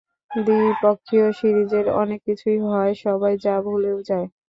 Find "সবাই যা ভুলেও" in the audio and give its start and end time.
3.03-3.97